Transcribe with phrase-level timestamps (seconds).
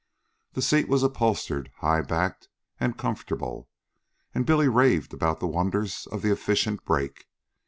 [0.53, 3.69] The seat was upholstered, high backed, and comfortable;
[4.33, 7.27] and Billy raved about the wonders of the efficient brake.